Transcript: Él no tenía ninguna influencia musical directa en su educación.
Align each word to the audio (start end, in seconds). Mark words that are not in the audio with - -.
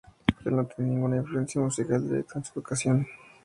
Él 0.45 0.55
no 0.55 0.65
tenía 0.65 0.93
ninguna 0.93 1.17
influencia 1.17 1.61
musical 1.61 2.01
directa 2.09 2.39
en 2.39 2.45
su 2.45 2.53
educación. 2.53 3.07